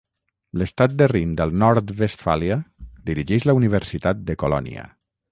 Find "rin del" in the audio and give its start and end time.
1.09-1.51